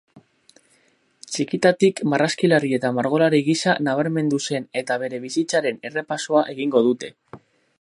Txikitatik 1.33 2.01
marrazkilari 2.13 2.71
eta 2.77 2.91
margolari 2.99 3.41
gisa 3.49 3.75
nabarmendu 3.89 4.41
zen 4.49 4.65
eta 4.83 4.99
bere 5.05 5.21
bizitzaren 5.27 5.79
errepasoa 5.91 6.43
egingo 6.57 6.83
dute. 6.89 7.13